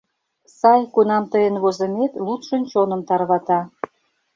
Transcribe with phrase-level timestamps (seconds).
[0.59, 3.59] Сай, кунам тыйын возымет лудшын чоным тарвата.